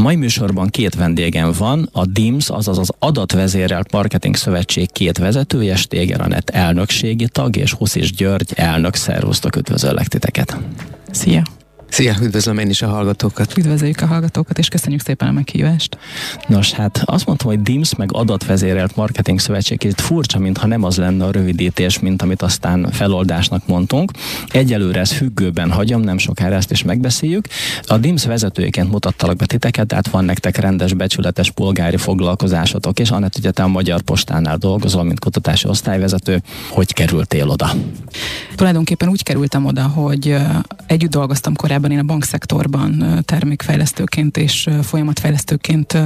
[0.00, 5.76] A mai műsorban két vendégem van, a DIMS, azaz az Adatvezérelt Marketing Szövetség két vezetője,
[5.76, 8.94] Stéger Anett elnökségi tag, és Huszis György elnök.
[8.94, 10.56] Szervusztok, üdvözöllek titeket!
[11.10, 11.59] Szia!
[11.90, 13.56] Szia, üdvözlöm én is a hallgatókat.
[13.58, 15.98] Üdvözöljük a hallgatókat, és köszönjük szépen a meghívást.
[16.48, 20.96] Nos, hát azt mondtam, hogy DIMS meg adatvezérelt marketing szövetség kicsit furcsa, mintha nem az
[20.96, 24.10] lenne a rövidítés, mint amit aztán feloldásnak mondtunk.
[24.48, 27.46] Egyelőre ez függőben hagyom, nem sokára ezt is megbeszéljük.
[27.82, 33.38] A DIMS vezetőjeként mutattalak be titeket, tehát van nektek rendes, becsületes polgári foglalkozásotok, és Anett,
[33.38, 36.42] ugye te a Magyar Postánál dolgozol, mint kutatási osztályvezető.
[36.68, 37.72] Hogy kerültél oda?
[38.54, 40.36] Tulajdonképpen úgy kerültem oda, hogy
[40.86, 45.98] együtt dolgoztam korábban korábban én a bankszektorban termékfejlesztőként és folyamatfejlesztőként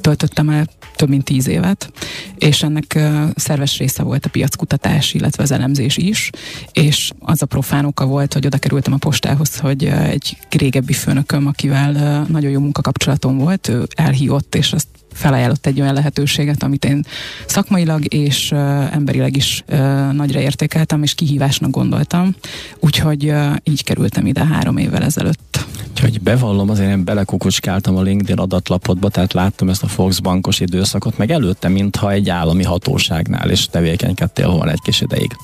[0.00, 1.92] töltöttem el több mint tíz évet,
[2.38, 2.98] és ennek
[3.34, 6.30] szerves része volt a piackutatás, illetve az elemzés is,
[6.72, 11.46] és az a profán oka volt, hogy oda kerültem a postához, hogy egy régebbi főnököm,
[11.46, 17.04] akivel nagyon jó munkakapcsolatom volt, ő elhívott, és azt felajánlott egy olyan lehetőséget, amit én
[17.46, 18.52] szakmailag és
[18.92, 19.64] emberileg is
[20.12, 22.34] nagyra értékeltem, és kihívásnak gondoltam.
[22.80, 25.64] Úgyhogy így kerültem ide három évvel ezelőtt.
[25.90, 31.30] Úgyhogy bevallom, azért én belekukucskáltam a LinkedIn adatlapodba, tehát láttam ezt a Volksbankos időszakot, meg
[31.30, 35.36] előtte, mintha egy állami hatóságnál is tevékenykedtél volna egy kis ideig.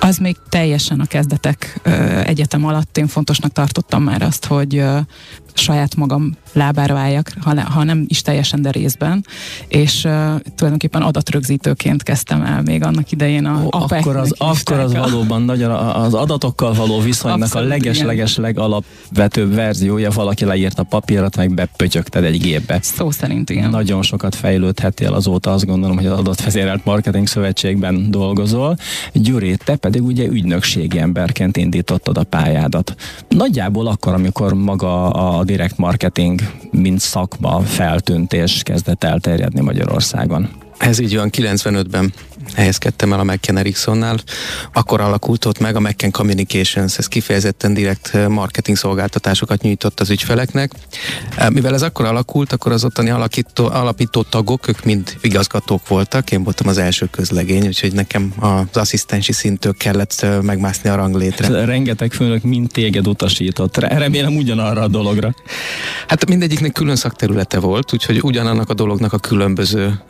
[0.00, 1.80] Az még teljesen a kezdetek
[2.24, 4.84] egyetem alatt én fontosnak tartottam már azt, hogy
[5.54, 9.24] saját magam lábára álljak, ha, ha nem is teljesen, de részben,
[9.68, 10.12] és uh,
[10.54, 15.70] tulajdonképpen adatrögzítőként kezdtem el még annak idején a Ó, Akkor az, akkor az valóban nagyon
[15.70, 22.40] az adatokkal való viszonynak Abszolút, a leges-leges legalapvetőbb verziója, valaki leírta papírat, meg bepötyögted egy
[22.40, 22.78] gépbe.
[22.82, 23.70] Szó szerint, igen.
[23.70, 28.76] Nagyon sokat fejlődhettél azóta, azt gondolom, hogy az adatvezérelt marketing szövetségben dolgozol.
[29.12, 32.94] Gyuri, te pedig ugye ügynökségi emberként indítottad a pályádat.
[33.28, 40.48] Nagyjából akkor, amikor maga a direkt marketing, mint szakma feltűnt és kezdett elterjedni Magyarországon.
[40.78, 42.12] Ez így van, 95-ben
[42.54, 44.18] helyezkedtem el a McKen Ericssonnál,
[44.72, 50.10] akkor alakult ott meg a McKen Communications, ez kifejezetten direkt eh, marketing szolgáltatásokat nyújtott az
[50.10, 50.72] ügyfeleknek.
[51.36, 56.30] Eh, mivel ez akkor alakult, akkor az ottani alakító, alapító tagok, ők mind igazgatók voltak,
[56.30, 61.64] én voltam az első közlegény, úgyhogy nekem az asszisztensi szintől kellett eh, megmászni a ranglétre.
[61.64, 65.34] Rengeteg főnök mind téged utasított, remélem ugyanarra a dologra.
[66.06, 70.00] Hát mindegyiknek külön szakterülete volt, úgyhogy ugyanannak a dolognak a különböző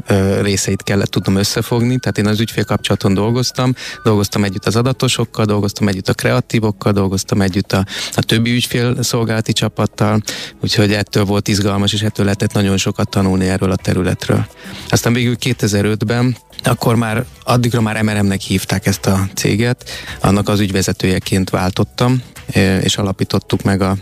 [0.43, 6.09] részeit kellett tudnom összefogni, tehát én az ügyfélkapcsolaton dolgoztam, dolgoztam együtt az adatosokkal, dolgoztam együtt
[6.09, 10.23] a kreatívokkal, dolgoztam együtt a, a többi ügyfél szolgálati csapattal,
[10.61, 14.47] úgyhogy ettől volt izgalmas, és ettől lehetett nagyon sokat tanulni erről a területről.
[14.89, 19.91] Aztán végül 2005-ben, akkor már addigra már MRM-nek hívták ezt a céget,
[20.21, 22.23] annak az ügyvezetőjeként váltottam,
[22.83, 23.97] és alapítottuk meg a,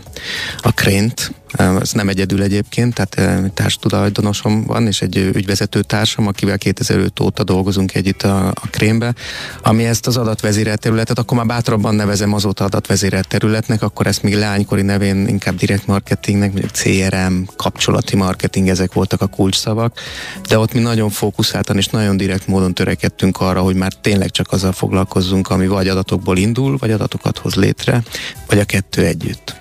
[0.61, 7.19] a Krént, ez nem egyedül egyébként, tehát társtulajdonosom van, és egy ügyvezető társam, akivel 2005
[7.19, 9.13] óta dolgozunk együtt a, a Krémbe,
[9.61, 14.35] ami ezt az adatvezérelt területet, akkor már bátrabban nevezem azóta adatvezérelt területnek, akkor ezt még
[14.35, 19.99] leánykori nevén inkább direkt marketingnek, mondjuk CRM, kapcsolati marketing, ezek voltak a kulcsszavak,
[20.47, 24.51] de ott mi nagyon fókuszáltan és nagyon direkt módon törekedtünk arra, hogy már tényleg csak
[24.51, 28.03] azzal foglalkozzunk, ami vagy adatokból indul, vagy adatokat hoz létre,
[28.47, 29.59] vagy a kettő együtt.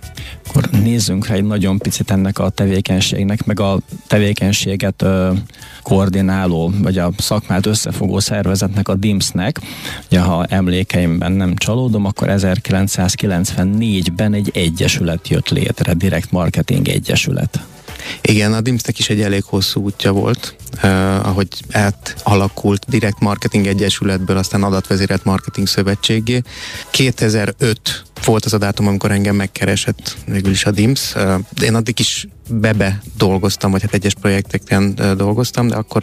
[0.49, 5.33] Akkor nézzünk rá egy nagyon picit ennek a tevékenységnek, meg a tevékenységet ö,
[5.83, 9.61] koordináló, vagy a szakmát összefogó szervezetnek, a DIMS-nek.
[10.07, 17.61] Ugye, ha emlékeimben nem csalódom, akkor 1994-ben egy egyesület jött létre, Direct Marketing Egyesület.
[18.21, 24.37] Igen, a DIMS-nek is egy elég hosszú útja volt, uh, ahogy átalakult direkt marketing egyesületből,
[24.37, 26.43] aztán adatvezérelt marketing szövetségé.
[26.91, 31.15] 2005 volt az a dátum, amikor engem megkeresett végül is a DIMS.
[31.63, 36.03] Én addig is bebe dolgoztam, vagy hát egyes projekteken dolgoztam, de akkor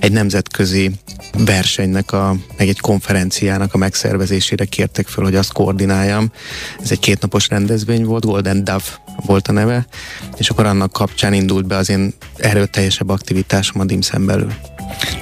[0.00, 0.90] egy nemzetközi
[1.38, 6.32] versenynek, a, meg egy konferenciának a megszervezésére kértek föl, hogy azt koordináljam.
[6.82, 8.84] Ez egy kétnapos rendezvény volt, Golden Dove
[9.26, 9.86] volt a neve,
[10.36, 14.52] és akkor annak kapcsán indult be az én erőteljesebb aktivitásom a DIMS-en belül.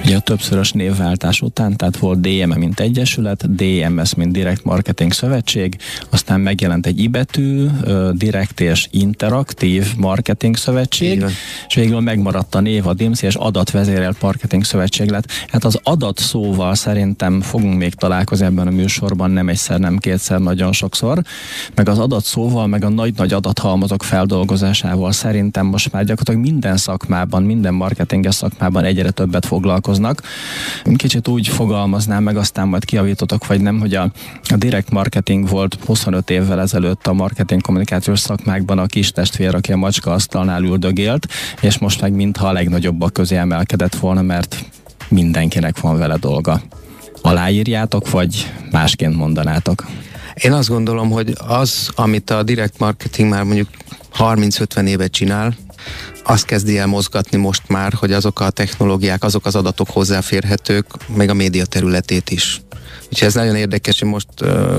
[0.05, 5.11] Ugye a többszörös névváltás után, tehát volt DM e mint egyesület, DMS mint Direct Marketing
[5.11, 5.77] Szövetség,
[6.09, 7.67] aztán megjelent egy ibetű,
[8.11, 11.29] Direct és Interaktív Marketing Szövetség, Igen.
[11.67, 15.31] és végül megmaradt a név a DIMS és Adatvezérelt Marketing Szövetség lett.
[15.47, 20.39] Hát az adat szóval szerintem fogunk még találkozni ebben a műsorban, nem egyszer, nem kétszer,
[20.39, 21.21] nagyon sokszor,
[21.75, 27.43] meg az adat szóval, meg a nagy-nagy adathalmazok feldolgozásával szerintem most már gyakorlatilag minden szakmában,
[27.43, 30.21] minden marketinges szakmában egyre többet foglalkozunk foglalkoznak.
[30.95, 34.11] Kicsit úgy fogalmaznám meg, aztán majd kiavítotok, vagy nem, hogy a,
[34.43, 39.71] a direct marketing volt 25 évvel ezelőtt a marketing kommunikációs szakmákban a kis testvér, aki
[39.71, 41.27] a macska asztalnál üldögélt,
[41.61, 44.65] és most meg mintha a legnagyobbak közé emelkedett volna, mert
[45.09, 46.61] mindenkinek van vele dolga.
[47.21, 49.85] Aláírjátok, vagy másként mondanátok?
[50.33, 53.67] Én azt gondolom, hogy az, amit a direct marketing már mondjuk
[54.17, 55.55] 30-50 évet csinál,
[56.23, 60.85] azt kezdi el mozgatni most már, hogy azok a technológiák, azok az adatok hozzáférhetők,
[61.15, 62.61] meg a média területét is.
[63.09, 64.27] Úgyhogy ez nagyon érdekes, hogy most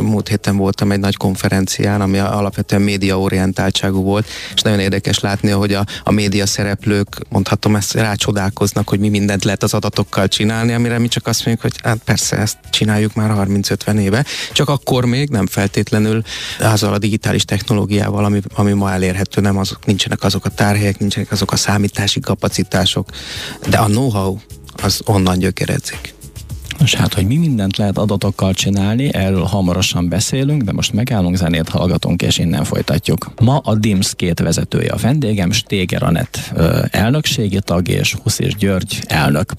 [0.00, 5.72] múlt héten voltam egy nagy konferencián, ami alapvetően médiaorientáltságú volt, és nagyon érdekes látni, hogy
[5.72, 10.98] a, a média szereplők, mondhatom ezt, rácsodálkoznak, hogy mi mindent lehet az adatokkal csinálni, amire
[10.98, 15.28] mi csak azt mondjuk, hogy hát persze, ezt csináljuk már 30-50 éve, csak akkor még
[15.28, 16.22] nem feltétlenül
[16.60, 21.30] azzal a digitális technológiával, ami, ami ma elérhető, nem azok, nincsenek azok a tárhelyek, nincsenek
[21.30, 23.08] azok a számítási kapacitások,
[23.68, 24.38] de a know-how
[24.82, 26.15] az onnan gyökeredzik.
[26.78, 31.68] Nos hát, hogy mi mindent lehet adatokkal csinálni, erről hamarosan beszélünk, de most megállunk, zenét
[31.68, 33.30] hallgatunk, és innen folytatjuk.
[33.40, 36.52] Ma a DIMS két vezetője a vendégem, Stéger Anett
[36.90, 39.52] elnökségi tag és Huszis György elnök.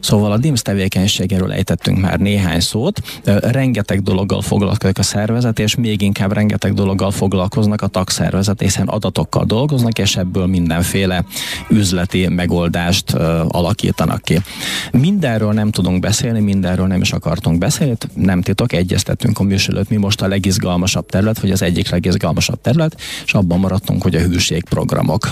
[0.00, 3.02] Szóval a DIMS tevékenységéről ejtettünk már néhány szót.
[3.40, 9.44] Rengeteg dologgal foglalkozik a szervezet, és még inkább rengeteg dologgal foglalkoznak a tagszervezet, hiszen adatokkal
[9.44, 11.24] dolgoznak, és ebből mindenféle
[11.70, 13.12] üzleti megoldást
[13.48, 14.40] alakítanak ki.
[14.92, 19.96] Mindenről nem tudunk beszélni, mindenről nem is akartunk beszélni, nem titok, egyeztettünk a műsor mi
[19.96, 25.28] most a legizgalmasabb terület, vagy az egyik legizgalmasabb terület, és abban maradtunk, hogy a hűségprogramok.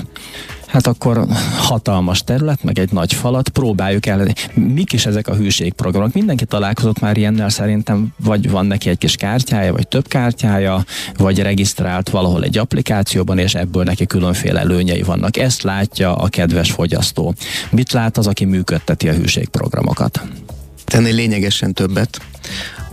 [0.67, 1.27] Hát akkor
[1.57, 4.27] hatalmas terület, meg egy nagy falat, próbáljuk el.
[4.55, 6.13] Mik is ezek a hűségprogramok?
[6.13, 10.85] Mindenki találkozott már ilyennel szerintem, vagy van neki egy kis kártyája, vagy több kártyája,
[11.17, 15.37] vagy regisztrált valahol egy applikációban, és ebből neki különféle előnyei vannak.
[15.37, 17.35] Ezt látja a kedves fogyasztó.
[17.71, 20.23] Mit lát az, aki működteti a hűségprogramokat?
[20.91, 22.21] Tenni lényegesen többet,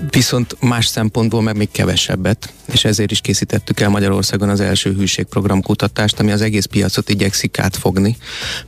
[0.10, 5.62] viszont más szempontból meg még kevesebbet, és ezért is készítettük el Magyarországon az első hűségprogram
[5.62, 8.18] kutatást, ami az egész piacot igyekszik átfogni,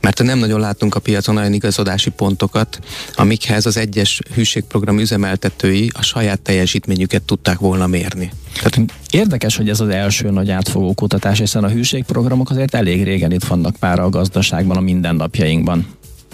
[0.00, 2.78] mert nem nagyon látunk a piacon olyan igazodási pontokat,
[3.14, 8.30] amikhez az egyes hűségprogram üzemeltetői a saját teljesítményüket tudták volna mérni.
[8.54, 8.80] Tehát
[9.10, 13.44] érdekes, hogy ez az első nagy átfogó kutatás, hiszen a hűségprogramok azért elég régen itt
[13.44, 15.86] vannak már a gazdaságban, a mindennapjainkban.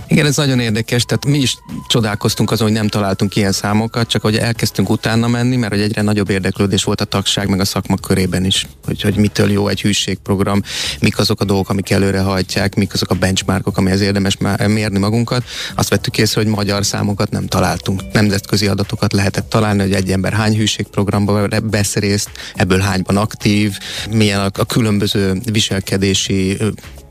[0.09, 1.57] Igen, ez nagyon érdekes, tehát mi is
[1.89, 6.03] csodálkoztunk azon, hogy nem találtunk ilyen számokat, csak hogy elkezdtünk utána menni, mert hogy egyre
[6.03, 9.81] nagyobb érdeklődés volt a tagság meg a szakma körében is, hogy, hogy mitől jó egy
[9.81, 10.63] hűségprogram,
[11.01, 14.37] mik azok a dolgok, amik előre hajtják, mik azok a benchmarkok, amihez érdemes
[14.67, 15.45] mérni magunkat.
[15.75, 18.03] Azt vettük észre, hogy magyar számokat nem találtunk.
[18.13, 23.79] Nemzetközi adatokat lehetett találni, hogy egy ember hány hűségprogramba vesz részt, ebből hányban aktív,
[24.11, 26.59] milyen a, a különböző viselkedési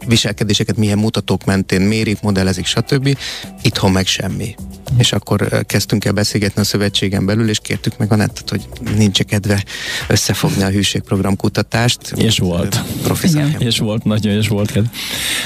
[0.07, 3.17] viselkedéseket milyen mutatók mentén mérik, modellezik, stb.
[3.61, 4.55] Itthon meg semmi.
[4.97, 9.23] És akkor kezdtünk el beszélgetni a szövetségen belül, és kértük meg a netet, hogy nincs
[9.23, 9.63] kedve
[10.07, 12.11] összefogni a hűségprogram kutatást.
[12.15, 12.83] És volt.
[13.21, 13.55] Igen.
[13.59, 14.89] És volt, nagyon és volt kedve.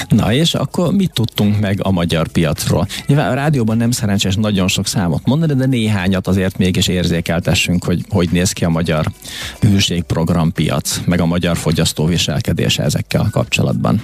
[0.08, 2.88] Na és akkor mit tudtunk meg a magyar piacról?
[3.06, 8.04] Nyilván a rádióban nem szerencsés nagyon sok számot mondani, de néhányat azért mégis érzékeltessünk, hogy
[8.08, 9.12] hogy néz ki a magyar
[9.60, 14.02] hűségprogram piac, meg a magyar fogyasztó viselkedése ezekkel kapcsolatban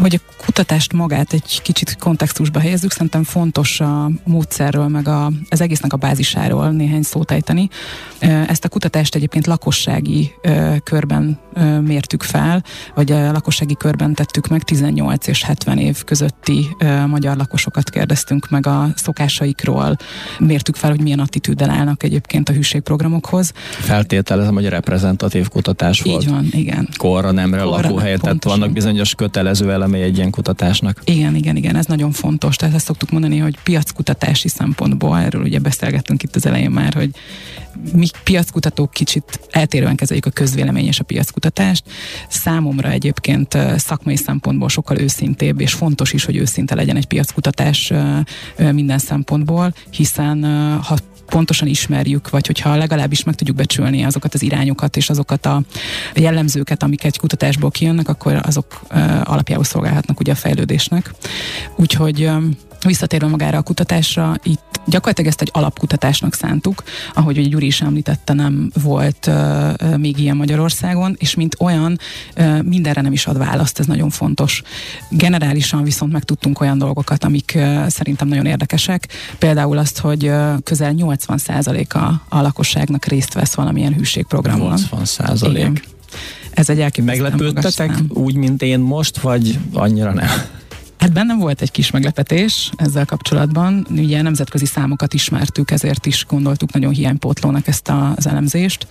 [0.00, 5.60] hogy a kutatást magát egy kicsit kontextusba helyezzük, szerintem fontos a módszerről, meg a, az
[5.60, 7.68] egésznek a bázisáról néhány szót ejteni.
[8.20, 10.32] Ezt a kutatást egyébként lakossági
[10.84, 11.38] körben
[11.84, 12.64] mértük fel,
[12.94, 16.76] vagy a lakossági körben tettük meg, 18 és 70 év közötti
[17.06, 19.96] magyar lakosokat kérdeztünk meg a szokásaikról,
[20.38, 23.52] mértük fel, hogy milyen attitűddel állnak egyébként a hűségprogramokhoz.
[23.70, 26.22] Feltételezem, hogy reprezentatív kutatás volt.
[26.22, 26.88] Így van, igen.
[26.96, 31.02] Korra, nemre, lakóhelyet, tehát vannak bizonyos kötelező elemei egy ilyen kutatásnak.
[31.04, 32.56] Igen, igen, igen, ez nagyon fontos.
[32.56, 37.10] Tehát ezt szoktuk mondani, hogy piackutatási szempontból, erről ugye beszélgettünk itt az elején már, hogy
[37.92, 41.84] mi piackutatók kicsit eltérően kezeljük a közvélemény és a piackutatást.
[42.28, 47.92] Számomra egyébként szakmai szempontból sokkal őszintébb, és fontos is, hogy őszinte legyen egy piackutatás
[48.72, 50.44] minden szempontból, hiszen
[50.82, 50.96] ha
[51.30, 55.62] pontosan ismerjük, vagy hogyha legalábbis meg tudjuk becsülni azokat az irányokat és azokat a
[56.14, 58.80] jellemzőket, amik egy kutatásból kijönnek, akkor azok
[59.24, 61.14] alapjául szolgálhatnak ugye a fejlődésnek.
[61.76, 62.30] Úgyhogy
[62.86, 66.82] visszatérve magára a kutatásra, itt gyakorlatilag ezt egy alapkutatásnak szántuk,
[67.14, 71.98] ahogy ugye Gyuri is említette, nem volt uh, még ilyen Magyarországon, és mint olyan
[72.36, 74.62] uh, mindenre nem is ad választ, ez nagyon fontos.
[75.08, 80.94] Generálisan viszont megtudtunk olyan dolgokat, amik uh, szerintem nagyon érdekesek, például azt, hogy uh, közel
[80.96, 81.98] 80%-a
[82.36, 84.74] a lakosságnak részt vesz valamilyen hűségprogramon.
[84.90, 85.82] 80%?
[86.50, 90.28] Ez egy elképesztő Meglepődtetek úgy, mint én most, vagy annyira nem?
[91.00, 93.86] Hát bennem volt egy kis meglepetés ezzel kapcsolatban.
[93.90, 98.86] Ugye nemzetközi számokat ismertük, ezért is gondoltuk nagyon hiánypótlónak ezt az elemzést.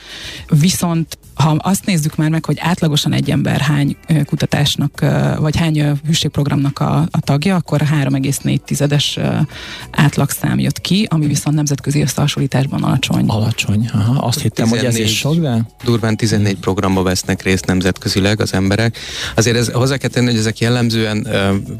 [0.49, 5.05] Viszont ha azt nézzük már meg, hogy átlagosan egy ember hány kutatásnak,
[5.39, 9.19] vagy hány hűségprogramnak a, a tagja, akkor 3,4 tizedes
[9.91, 13.25] átlagszám jött ki, ami viszont nemzetközi összehasonlításban alacsony.
[13.27, 14.25] Alacsony, aha.
[14.25, 15.65] Azt hittem, 14, hogy ez is sok, de...
[15.83, 18.97] Durván 14 programba vesznek részt nemzetközileg az emberek.
[19.35, 21.27] Azért ez, hozzá kell tenni, hogy ezek jellemzően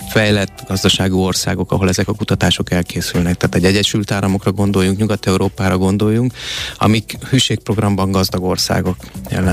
[0.10, 3.36] fejlett gazdaságú országok, ahol ezek a kutatások elkészülnek.
[3.36, 6.34] Tehát egy Egyesült Államokra gondoljunk, Nyugat-Európára gondoljunk,
[6.78, 8.96] amik hűségprogramban gazdag országok
[9.30, 9.48] jellemzően.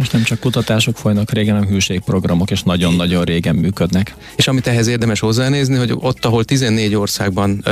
[0.00, 4.14] És nem csak kutatások folynak régen, hanem hűségprogramok, és nagyon-nagyon régen működnek.
[4.36, 7.64] És amit ehhez érdemes hozzánézni, hogy ott, ahol 14 országban,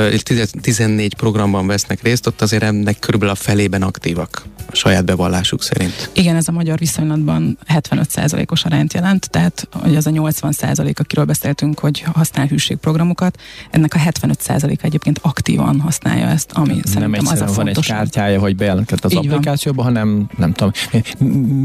[0.61, 6.09] 14 programban vesznek részt, ott azért ennek körülbelül a felében aktívak a saját bevallásuk szerint.
[6.13, 11.79] Igen, ez a magyar viszonylatban 75%-os arányt jelent, tehát hogy az a 80% akiről beszéltünk,
[11.79, 13.39] hogy használ hűségprogramokat,
[13.71, 18.39] ennek a 75% egyébként aktívan használja ezt, ami nem szerintem az a van egy kártyája,
[18.39, 19.93] hogy bejelentkezett az Így applikációba, van.
[19.93, 20.71] hanem nem tudom,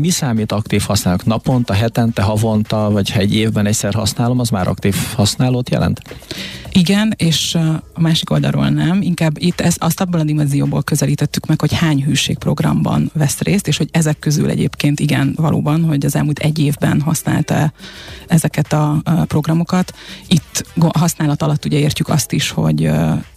[0.04, 1.24] mi számít aktív használók?
[1.24, 6.00] Naponta, hetente, havonta, vagy ha egy évben egyszer használom, az már aktív használót jelent?
[6.72, 7.54] Igen, és
[7.94, 9.02] a másik oldalról nem.
[9.02, 13.76] Inkább itt ezt, azt abban a dimenzióból közelítettük meg, hogy hány hűségprogramban vesz részt, és
[13.76, 17.72] hogy ezek közül egyébként igen, valóban, hogy az elmúlt egy évben használta
[18.26, 19.94] ezeket a, programokat.
[20.28, 22.90] Itt használat alatt ugye értjük azt is, hogy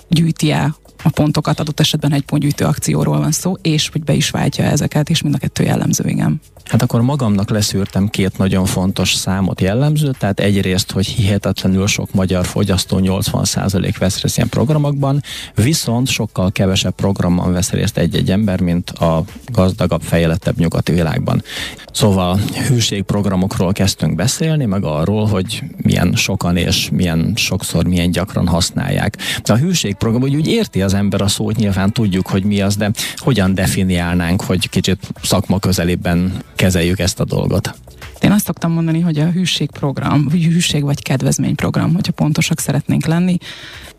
[0.10, 4.64] gyűjti-e a pontokat, adott esetben egy pontgyűjtő akcióról van szó, és hogy be is váltja
[4.64, 6.42] ezeket, és mind a kettő jellemző, igen.
[6.66, 12.46] Hát akkor magamnak leszűrtem két nagyon fontos számot jellemző, tehát egyrészt, hogy hihetetlenül sok magyar
[12.46, 15.22] fogyasztó 80% vesz részt ilyen programokban,
[15.56, 21.44] viszont sokkal kevesebb programban vesz részt egy-egy ember, mint a gazdagabb, fejlettebb nyugati világban.
[21.92, 29.18] Szóval hűségprogramokról kezdtünk beszélni, meg arról, hogy milyen sokan és milyen sokszor, milyen gyakran használják.
[29.44, 32.76] De a hűségprogram úgy, úgy érti az ember a szót, nyilván tudjuk, hogy mi az,
[32.76, 37.74] de hogyan definiálnánk, hogy kicsit szakma közelében kezeljük ezt a dolgot?
[38.22, 43.38] Én azt szoktam mondani, hogy a hűségprogram, hűség vagy kedvezményprogram, hogyha pontosak szeretnénk lenni,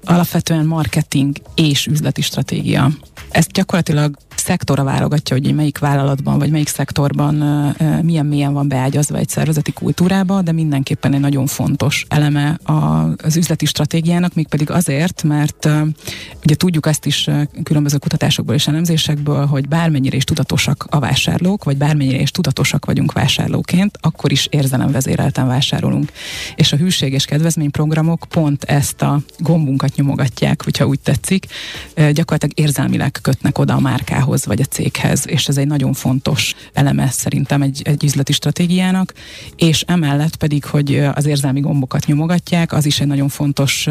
[0.04, 2.90] alapvetően marketing és üzleti stratégia.
[3.30, 4.16] Ezt gyakorlatilag
[4.48, 7.34] szektora válogatja, hogy melyik vállalatban vagy melyik szektorban
[8.02, 12.58] milyen mélyen van beágyazva egy szervezeti kultúrába, de mindenképpen egy nagyon fontos eleme
[13.22, 15.68] az üzleti stratégiának, mégpedig azért, mert
[16.44, 17.28] ugye tudjuk ezt is
[17.62, 23.12] különböző kutatásokból és elemzésekből, hogy bármennyire is tudatosak a vásárlók, vagy bármennyire is tudatosak vagyunk
[23.12, 26.12] vásárlóként, akkor is érzelemvezérelten vásárolunk.
[26.54, 31.46] És a hűség és kedvezményprogramok pont ezt a gombunkat nyomogatják, hogyha úgy tetszik,
[31.94, 36.54] gyakorlatilag érzelmileg kötnek oda a márkához célhoz, vagy a céghez, és ez egy nagyon fontos
[36.72, 39.12] eleme szerintem egy, egy üzleti stratégiának,
[39.56, 43.88] és emellett pedig, hogy az érzelmi gombokat nyomogatják, az is egy nagyon fontos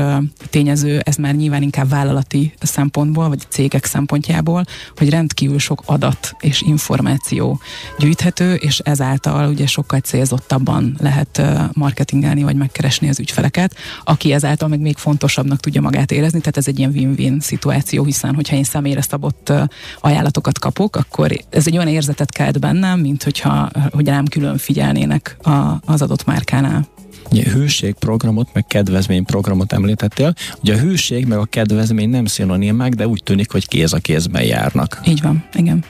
[0.49, 4.63] tényező, ez már nyilván inkább vállalati szempontból, vagy cégek szempontjából,
[4.95, 7.59] hogy rendkívül sok adat és információ
[7.99, 11.41] gyűjthető, és ezáltal ugye sokkal célzottabban lehet
[11.73, 16.67] marketingelni, vagy megkeresni az ügyfeleket, aki ezáltal meg még fontosabbnak tudja magát érezni, tehát ez
[16.67, 19.53] egy ilyen win-win szituáció, hiszen hogyha én személyre szabott
[20.01, 24.57] ajánlat adatokat kapok, akkor ez egy olyan érzetet kelt bennem, mint hogyha hogy rám külön
[24.57, 26.87] figyelnének a, az adott márkánál.
[27.31, 30.33] Ugye hűségprogramot, meg kedvezményprogramot említettél.
[30.61, 34.43] Ugye a hűség meg a kedvezmény nem szinonimák, de úgy tűnik, hogy kéz a kézben
[34.43, 34.99] járnak.
[35.05, 35.83] Így van, igen.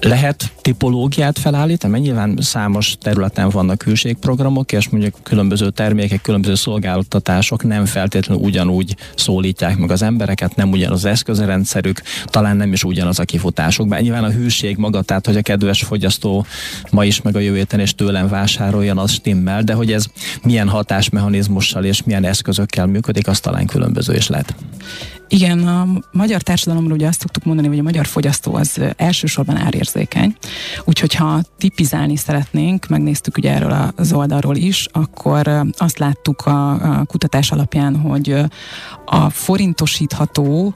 [0.00, 7.64] Lehet tipológiát felállítani, mert nyilván számos területen vannak hűségprogramok, és mondjuk különböző termékek, különböző szolgáltatások
[7.64, 13.18] nem feltétlenül ugyanúgy szólítják meg az embereket, nem ugyanaz az eszközrendszerük, talán nem is ugyanaz
[13.18, 13.88] a kifutásuk.
[13.88, 16.46] Bár nyilván a hűség maga, tehát hogy a kedves fogyasztó
[16.90, 20.06] ma is meg a jövő héten és tőlem vásároljon, az stimmel, de hogy ez
[20.42, 24.54] milyen hatásmechanizmussal és milyen eszközökkel működik, az talán különböző is lehet.
[25.28, 30.36] Igen, a magyar társadalomról ugye azt szoktuk mondani, hogy a magyar fogyasztó az elsősorban árérzékeny.
[30.84, 37.04] Úgyhogy ha tipizálni szeretnénk, megnéztük ugye erről az oldalról is, akkor azt láttuk a, a
[37.04, 38.36] kutatás alapján, hogy
[39.06, 40.74] a forintosítható,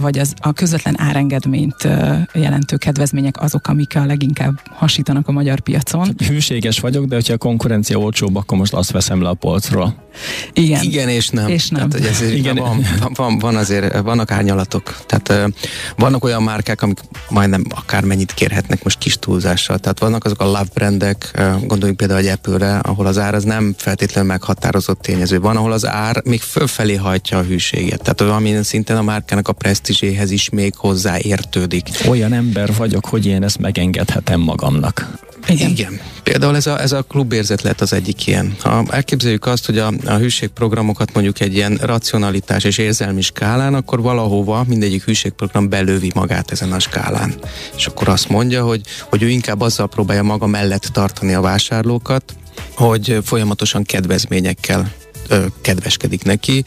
[0.00, 1.88] vagy az a közvetlen árengedményt
[2.32, 6.14] jelentő kedvezmények azok, amik a leginkább hasítanak a magyar piacon.
[6.26, 10.04] Hűséges vagyok, de hogyha a konkurencia olcsóbb, akkor most azt veszem le a polcról.
[10.52, 10.82] Igen.
[10.82, 11.48] Igen és nem.
[11.48, 11.88] És nem.
[11.88, 12.56] Tehát, ez Igen.
[12.56, 14.96] Van, van, van azért, vannak árnyalatok.
[15.06, 15.52] Tehát
[15.96, 19.78] vannak olyan márkák, amik majdnem akármennyit kérhetnek most kis túlzással.
[19.78, 23.74] Tehát vannak azok a love brandek, gondoljunk például egy Apple-re, ahol az ár az nem
[23.78, 25.40] feltétlenül meghatározott tényező.
[25.40, 28.02] Van, ahol az ár még fölfelé hajtja a hűséget.
[28.02, 31.88] Tehát valamilyen szinten a márkának a presztízséhez is még hozzáértődik.
[32.08, 35.70] Olyan ember vagyok, hogy én ezt megengedhetem magamnak Igen.
[35.70, 36.00] Igen.
[36.22, 38.56] Például ez a, ez a klubérzet lett az egyik ilyen.
[38.60, 44.00] Ha elképzeljük azt, hogy a, a hűségprogramokat mondjuk egy ilyen racionalitás és érzelmi skálán, akkor
[44.00, 47.34] valahova mindegyik hűségprogram belővi magát ezen a skálán.
[47.76, 52.34] És akkor azt mondja, hogy, hogy ő inkább azzal próbálja maga mellett tartani a vásárlókat,
[52.74, 54.92] hogy folyamatosan kedvezményekkel
[55.60, 56.64] kedveskedik neki.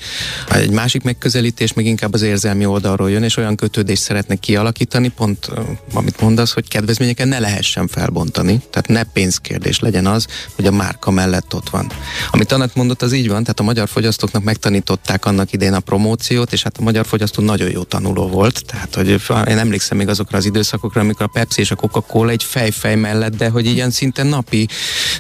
[0.50, 5.50] Egy másik megközelítés még inkább az érzelmi oldalról jön, és olyan kötődést szeretne kialakítani, pont
[5.94, 11.12] amit mondasz, hogy kedvezményeken ne lehessen felbontani, tehát ne pénzkérdés legyen az, hogy a márka
[11.12, 11.92] mellett ott van.
[12.32, 16.54] Amit Anett mondott, az így van, tehát a magyar fogyasztóknak megtanították annak idén a promóciót,
[16.54, 19.10] és hát a magyar fogyasztó nagyon jó tanuló volt, tehát hogy
[19.48, 23.36] én emlékszem még azokra az időszakokra, amikor a Pepsi és a Coca-Cola egy fejfej mellett,
[23.36, 24.68] de hogy ilyen szinte napi,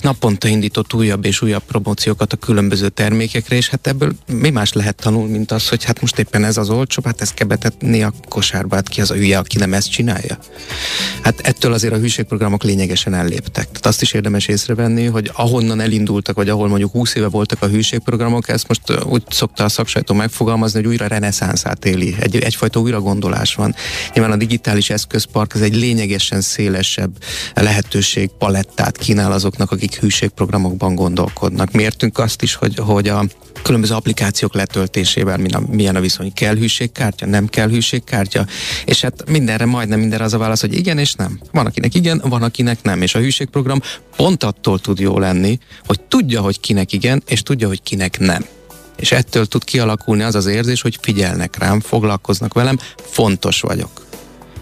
[0.01, 4.73] naponta indított újabb és újabb promóciókat a különböző termék termékekre, és hát ebből mi más
[4.73, 8.03] lehet tanulni, mint az, hogy hát most éppen ez az olcsó, hát ezt kell betetni
[8.03, 10.37] a kosárba, hát ki az a hülye, aki nem ezt csinálja.
[11.21, 13.65] Hát ettől azért a hűségprogramok lényegesen elléptek.
[13.65, 17.67] Tehát azt is érdemes észrevenni, hogy ahonnan elindultak, vagy ahol mondjuk 20 éve voltak a
[17.67, 22.15] hűségprogramok, ezt most úgy szokta a szaksajtó megfogalmazni, hogy újra reneszánszát éli.
[22.19, 23.75] Egy, egyfajta újra gondolás van.
[24.13, 27.11] Nyilván a digitális eszközpark ez egy lényegesen szélesebb
[27.53, 31.71] lehetőség palettát kínál azoknak, akik hűségprogramokban gondolkodnak.
[31.71, 33.18] Mértünk azt is, hogy, hogy a
[33.63, 35.37] különböző applikációk letöltésével
[35.69, 36.33] milyen a viszony.
[36.33, 38.45] Kell hűségkártya, nem kell hűségkártya,
[38.85, 41.39] és hát mindenre, majdnem mindenre az a válasz, hogy igen és nem.
[41.51, 43.81] Van akinek igen, van akinek nem, és a hűségprogram
[44.15, 48.45] pont attól tud jó lenni, hogy tudja, hogy kinek igen, és tudja, hogy kinek nem.
[48.95, 54.07] És ettől tud kialakulni az az érzés, hogy figyelnek rám, foglalkoznak velem, fontos vagyok.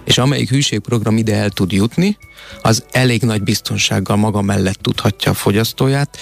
[0.06, 2.18] És amelyik hűségprogram ide el tud jutni,
[2.62, 6.18] az elég nagy biztonsággal maga mellett tudhatja a fogyasztóját,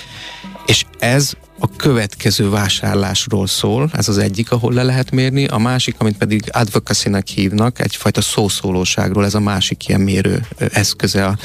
[0.65, 5.95] és ez a következő vásárlásról szól, ez az egyik, ahol le lehet mérni, a másik,
[5.97, 11.37] amit pedig advocacy hívnak, egyfajta szószólóságról, ez a másik ilyen mérő eszköze a,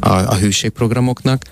[0.00, 1.42] a, a hűségprogramoknak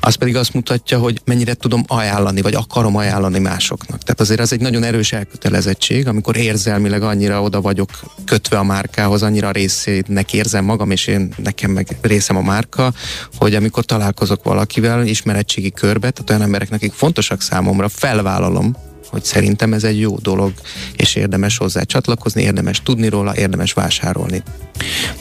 [0.00, 4.02] az pedig azt mutatja, hogy mennyire tudom ajánlani, vagy akarom ajánlani másoknak.
[4.02, 7.90] Tehát azért az egy nagyon erős elkötelezettség, amikor érzelmileg annyira oda vagyok
[8.24, 12.92] kötve a márkához, annyira részének érzem magam, és én nekem meg részem a márka,
[13.36, 18.76] hogy amikor találkozok valakivel ismeretségi körbe, tehát olyan embereknek, akik fontosak számomra, felvállalom,
[19.10, 20.52] hogy szerintem ez egy jó dolog,
[20.96, 24.42] és érdemes hozzá csatlakozni, érdemes tudni róla, érdemes vásárolni.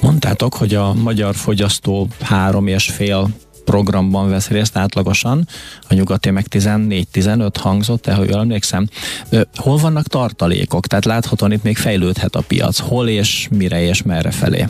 [0.01, 3.29] Mondtátok, hogy a magyar fogyasztó három és fél
[3.65, 5.47] programban vesz részt átlagosan,
[5.89, 8.87] a nyugati meg 14-15 hangzott, el, hogy jól emlékszem.
[9.55, 10.87] Hol vannak tartalékok?
[10.87, 12.79] Tehát láthatóan itt még fejlődhet a piac.
[12.79, 14.65] Hol és mire és merre felé?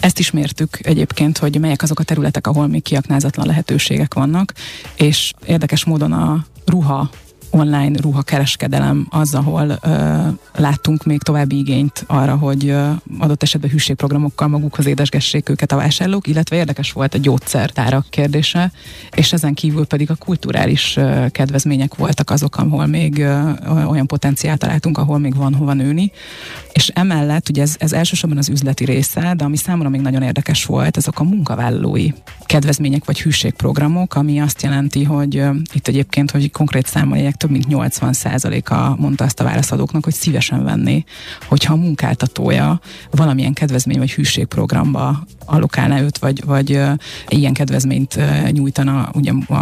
[0.00, 4.52] Ezt is mértük egyébként, hogy melyek azok a területek, ahol még kiaknázatlan lehetőségek vannak,
[4.96, 7.08] és érdekes módon a ruha
[7.52, 10.18] online ruhakereskedelem az, ahol ö,
[10.54, 16.26] láttunk még további igényt arra, hogy ö, adott esetben hűségprogramokkal magukhoz édesgessék őket a vásárlók,
[16.26, 18.72] illetve érdekes volt a gyógyszertárak kérdése,
[19.16, 23.50] és ezen kívül pedig a kulturális ö, kedvezmények voltak azok, ahol még ö,
[23.88, 26.12] olyan potenciált találtunk, ahol még van hova nőni.
[26.72, 30.64] És emellett, ugye ez, ez elsősorban az üzleti része, de ami számomra még nagyon érdekes
[30.64, 32.10] volt, ezek a munkavállalói
[32.44, 37.66] kedvezmények vagy hűségprogramok, ami azt jelenti, hogy uh, itt egyébként, hogy konkrét számolják, több mint
[37.68, 41.04] 80%-a mondta azt a válaszadóknak, hogy szívesen venné,
[41.48, 46.80] hogyha a munkáltatója valamilyen kedvezmény vagy hűségprogramba allokálná őt, vagy, vagy
[47.28, 48.18] ilyen kedvezményt
[48.50, 49.54] nyújtana ugye a,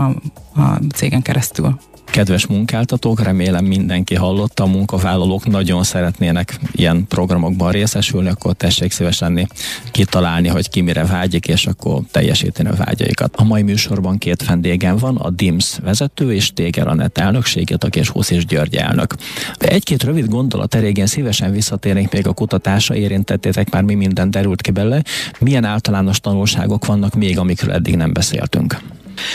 [0.61, 1.79] a cégen keresztül
[2.11, 9.19] kedves munkáltatók, remélem mindenki hallotta, a munkavállalók nagyon szeretnének ilyen programokban részesülni, akkor tessék szíves
[9.19, 9.47] lenni
[9.91, 13.37] kitalálni, hogy ki mire vágyik, és akkor teljesíteni a vágyaikat.
[13.37, 18.31] A mai műsorban két vendégem van, a DIMS vezető és Téger Anett elnökségét, és Husz
[18.31, 19.15] és György elnök.
[19.59, 24.71] Egy-két rövid gondolat erégén szívesen visszatérnénk még a kutatásra, érintettétek már mi minden derült ki
[24.71, 25.03] belőle.
[25.39, 28.81] Milyen általános tanulságok vannak még, amikről eddig nem beszéltünk?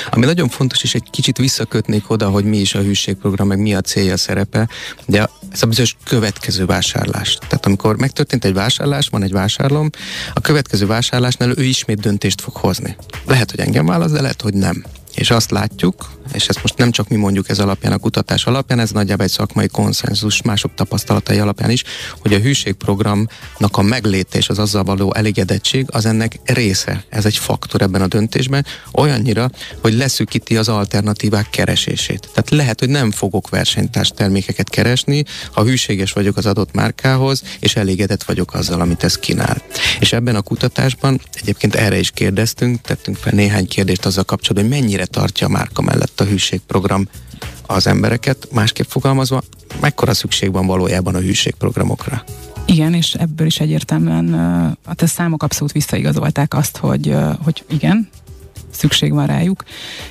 [0.10, 3.76] Ami nagyon fontos, és egy kicsit visszakötnék oda, hogy mi is a hűségprogram, meg mi
[3.76, 4.68] a célja, szerepe,
[5.06, 7.38] de ez a bizonyos következő vásárlás.
[7.48, 9.90] Tehát amikor megtörtént egy vásárlás, van egy vásárlom,
[10.34, 12.96] a következő vásárlásnál ő ismét döntést fog hozni.
[13.26, 14.84] Lehet, hogy engem válasz, de lehet, hogy nem.
[15.16, 18.80] És azt látjuk, és ezt most nem csak mi mondjuk ez alapján, a kutatás alapján,
[18.80, 21.84] ez nagyjából egy szakmai konszenzus, mások tapasztalatai alapján is,
[22.20, 27.04] hogy a hűségprogramnak a megléte és az azzal való elégedettség az ennek része.
[27.10, 29.50] Ez egy faktor ebben a döntésben, olyannyira,
[29.82, 32.30] hogy leszűkíti az alternatívák keresését.
[32.34, 37.76] Tehát lehet, hogy nem fogok versenytárs termékeket keresni, ha hűséges vagyok az adott márkához, és
[37.76, 39.62] elégedett vagyok azzal, amit ez kínál.
[40.00, 44.82] És ebben a kutatásban egyébként erre is kérdeztünk, tettünk fel néhány kérdést azzal kapcsolatban, hogy
[44.82, 47.08] mennyire mennyire tartja a márka mellett a hűségprogram
[47.68, 49.42] az embereket, másképp fogalmazva,
[49.82, 52.24] mekkora szükség van valójában a hűségprogramokra?
[52.66, 54.34] Igen, és ebből is egyértelműen
[54.86, 58.10] a te számok abszolút visszaigazolták azt, hogy, hogy igen,
[58.76, 59.64] szükség van rájuk.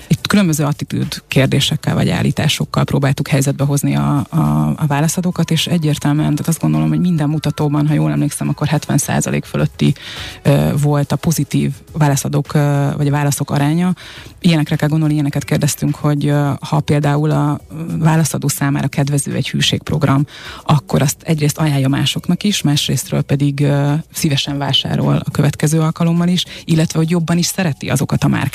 [0.09, 4.39] Itt különböző attitűd kérdésekkel vagy állításokkal próbáltuk helyzetbe hozni a, a,
[4.77, 9.43] a válaszadókat, és egyértelműen, tehát azt gondolom, hogy minden mutatóban, ha jól emlékszem, akkor 70%
[9.45, 9.95] fölötti
[10.43, 13.95] ö, volt a pozitív válaszadók, ö, vagy a válaszok aránya.
[14.41, 17.61] Ilyenekre kell gondolni, ilyeneket kérdeztünk, hogy ö, ha például a
[17.99, 20.27] válaszadó számára kedvező egy hűségprogram,
[20.65, 26.45] akkor azt egyrészt ajánlja másoknak is, másrésztről pedig ö, szívesen vásárol a következő alkalommal is,
[26.65, 28.53] illetve hogy jobban is szereti azokat a márkákat,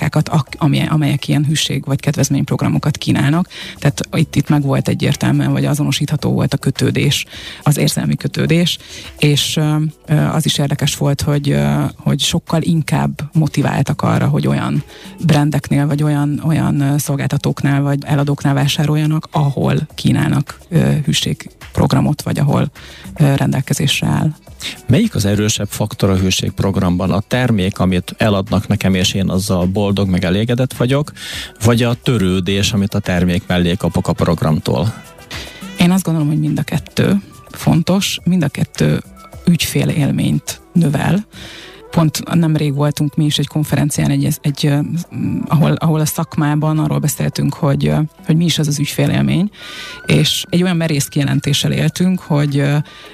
[0.57, 3.47] amelyek, amelyek ilyen hűség vagy kedvezményprogramokat kínálnak.
[3.77, 7.25] Tehát itt, itt meg volt egyértelműen, vagy azonosítható volt a kötődés,
[7.63, 8.77] az érzelmi kötődés,
[9.17, 9.59] és
[10.31, 11.57] az is érdekes volt, hogy,
[11.95, 14.83] hogy sokkal inkább motiváltak arra, hogy olyan
[15.25, 20.59] brendeknél, vagy olyan, olyan szolgáltatóknál, vagy eladóknál vásároljanak, ahol kínálnak
[21.05, 22.71] hűségprogramot, vagy ahol
[23.13, 24.33] rendelkezésre áll.
[24.87, 27.11] Melyik az erősebb faktor a hűségprogramban?
[27.11, 31.11] A termék, amit eladnak nekem, és én azzal boldog, meg elégedett vagyok,
[31.63, 34.93] vagy a törődés, amit a termék mellé kapok a programtól?
[35.79, 37.21] Én azt gondolom, hogy mind a kettő
[37.51, 39.01] fontos, mind a kettő
[39.45, 41.25] ügyfél élményt növel
[41.91, 44.73] pont nemrég voltunk mi is egy konferencián, egy, egy,
[45.47, 47.93] ahol, ahol a szakmában arról beszéltünk, hogy,
[48.25, 49.49] hogy mi is az az ügyfélélmény,
[50.05, 52.63] és egy olyan merész kijelentéssel éltünk, hogy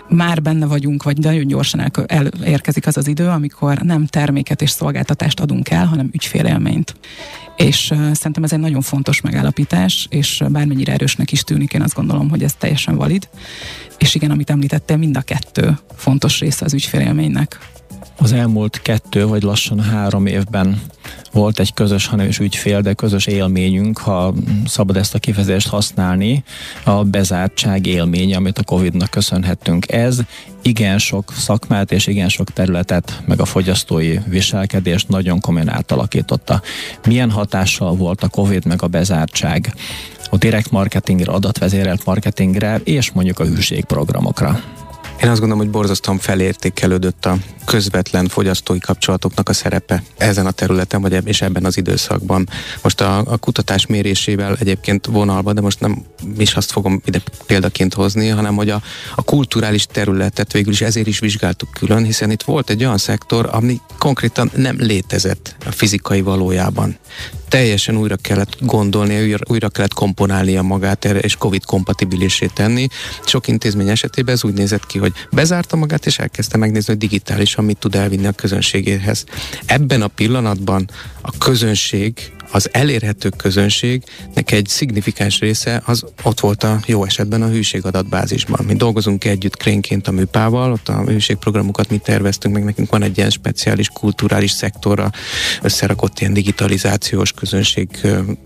[0.10, 4.70] már benne vagyunk, vagy nagyon gyorsan el, elérkezik az az idő, amikor nem terméket és
[4.70, 6.96] szolgáltatást adunk el, hanem ügyfélélményt.
[7.56, 12.30] És szerintem ez egy nagyon fontos megállapítás, és bármennyire erősnek is tűnik, én azt gondolom,
[12.30, 13.30] hogy ez teljesen valid.
[13.98, 17.60] És igen, amit említettél, mind a kettő fontos része az ügyfélélménynek.
[18.18, 20.82] Az elmúlt kettő vagy lassan három évben
[21.32, 24.34] volt egy közös, hanem is ügyfél, de közös élményünk, ha
[24.66, 26.44] szabad ezt a kifejezést használni,
[26.84, 29.92] a bezártság élménye, amit a Covid-nak köszönhettünk.
[29.92, 30.20] Ez
[30.62, 36.62] igen sok szakmát és igen sok területet, meg a fogyasztói viselkedést nagyon komolyan átalakította.
[37.08, 39.74] Milyen hatással volt a Covid meg a bezártság
[40.30, 44.60] a direkt marketingre, adatvezérelt marketingre és mondjuk a hűségprogramokra?
[45.22, 51.02] Én azt gondolom, hogy borzasztóan felértékelődött a közvetlen fogyasztói kapcsolatoknak a szerepe ezen a területen,
[51.02, 52.50] vagy és ebben az időszakban.
[52.82, 56.06] Most a, a kutatás mérésével egyébként vonalba, de most nem
[56.38, 58.82] is azt fogom ide példaként hozni, hanem hogy a,
[59.16, 63.50] a kulturális területet végül is ezért is vizsgáltuk külön, hiszen itt volt egy olyan szektor,
[63.52, 66.98] ami konkrétan nem létezett a fizikai valójában
[67.56, 72.88] teljesen újra kellett gondolni, újra, újra kellett komponálnia magát erre, és Covid kompatibilisé tenni.
[73.26, 77.66] Sok intézmény esetében ez úgy nézett ki, hogy bezárta magát, és elkezdte megnézni, hogy digitálisan
[77.66, 79.26] mit tud elvinni a közönségéhez.
[79.66, 80.90] Ebben a pillanatban
[81.22, 87.48] a közönség az elérhető közönségnek egy szignifikáns része az ott volt a jó esetben a
[87.48, 88.66] hűségadatbázisban.
[88.66, 93.18] Mi dolgozunk együtt krénként a műpával, ott a hűségprogramokat mi terveztünk, meg nekünk van egy
[93.18, 95.12] ilyen speciális kulturális szektorra
[95.62, 97.90] összerakott ilyen digitalizációs közönség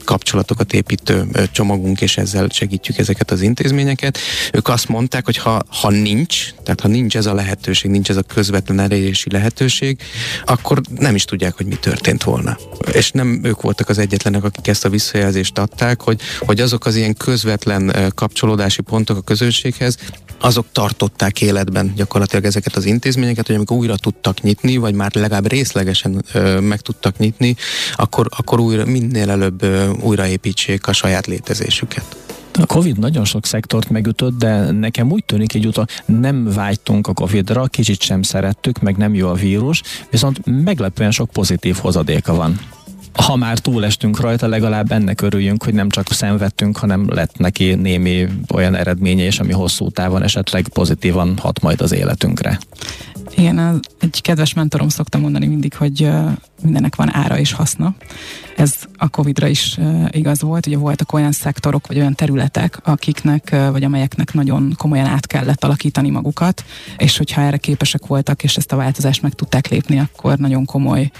[0.05, 4.17] kapcsolatokat építő csomagunk, és ezzel segítjük ezeket az intézményeket.
[4.53, 8.17] Ők azt mondták, hogy ha, ha nincs, tehát ha nincs ez a lehetőség, nincs ez
[8.17, 9.97] a közvetlen elérési lehetőség,
[10.45, 12.57] akkor nem is tudják, hogy mi történt volna.
[12.93, 16.95] És nem ők voltak az egyetlenek, akik ezt a visszajelzést adták, hogy, hogy azok az
[16.95, 19.97] ilyen közvetlen kapcsolódási pontok a közönséghez,
[20.41, 25.47] azok tartották életben gyakorlatilag ezeket az intézményeket, hogy amikor újra tudtak nyitni, vagy már legalább
[25.47, 27.56] részlegesen ö, meg tudtak nyitni,
[27.95, 32.15] akkor, akkor újra, minél előbb ö, újraépítsék a saját létezésüket.
[32.54, 37.13] A Covid nagyon sok szektort megütött, de nekem úgy tűnik egy utol, nem vágytunk a
[37.13, 42.60] Covid-ra, kicsit sem szerettük, meg nem jó a vírus, viszont meglepően sok pozitív hozadéka van
[43.13, 48.27] ha már túlestünk rajta, legalább ennek örüljünk, hogy nem csak szenvedtünk, hanem lett neki némi
[48.53, 52.59] olyan eredménye is, ami hosszú távon esetleg pozitívan hat majd az életünkre.
[53.35, 56.09] Igen, egy kedves mentorom szokta mondani mindig, hogy
[56.61, 57.95] mindennek van ára és haszna.
[58.55, 59.77] Ez a Covid-ra is
[60.09, 60.67] igaz volt.
[60.67, 66.09] Ugye voltak olyan szektorok, vagy olyan területek, akiknek, vagy amelyeknek nagyon komolyan át kellett alakítani
[66.09, 66.63] magukat,
[66.97, 71.11] és hogyha erre képesek voltak, és ezt a változást meg tudták lépni, akkor nagyon komoly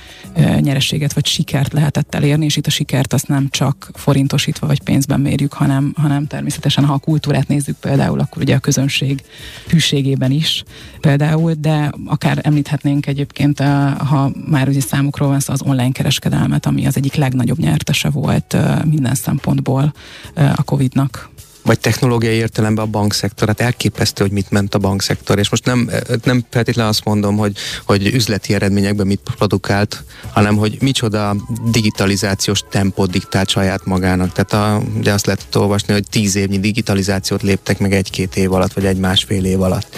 [0.60, 5.20] nyereséget vagy sikert lehetett elérni, és itt a sikert azt nem csak forintosítva vagy pénzben
[5.20, 9.24] mérjük, hanem, hanem természetesen, ha a kultúrát nézzük például, akkor ugye a közönség
[9.68, 10.64] hűségében is
[11.02, 13.60] például, de akár említhetnénk egyébként,
[13.98, 19.16] ha már ugye számukról szó az online kereskedelmet, ami az egyik legnagyobb nyertese volt minden
[19.16, 19.94] szempontból
[20.36, 21.29] a Covid-nak
[21.70, 25.90] vagy technológiai értelemben a bankszektor, hát elképesztő, hogy mit ment a bankszektor, és most nem,
[26.24, 31.36] nem feltétlenül azt mondom, hogy, hogy üzleti eredményekben mit produkált, hanem hogy micsoda
[31.72, 34.32] digitalizációs tempót diktált saját magának.
[34.32, 38.74] Tehát a, ugye azt lehet olvasni, hogy tíz évnyi digitalizációt léptek meg egy-két év alatt,
[38.74, 39.96] vagy egy másfél év alatt.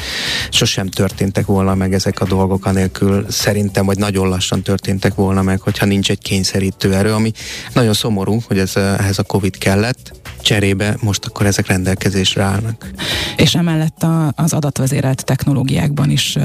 [0.50, 5.60] sosem történtek volna meg ezek a dolgok anélkül, szerintem, vagy nagyon lassan történtek volna meg,
[5.60, 7.32] hogyha nincs egy kényszerítő erő, ami
[7.74, 12.92] nagyon szomorú, hogy ez, ehhez a Covid kellett, cserébe most akkor ezek rendelkezésre állnak.
[13.38, 16.38] És emellett a, az adatvezérelt technológiákban is